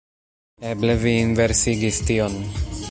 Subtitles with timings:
[0.69, 2.45] Eble vi inversigis tion.